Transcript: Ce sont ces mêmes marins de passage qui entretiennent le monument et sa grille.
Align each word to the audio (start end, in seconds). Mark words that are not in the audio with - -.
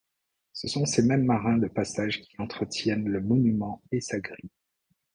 Ce 0.53 0.67
sont 0.67 0.87
ces 0.87 1.03
mêmes 1.03 1.25
marins 1.25 1.59
de 1.59 1.67
passage 1.67 2.21
qui 2.21 2.33
entretiennent 2.39 3.07
le 3.07 3.21
monument 3.21 3.83
et 3.91 4.01
sa 4.01 4.19
grille. 4.19 4.49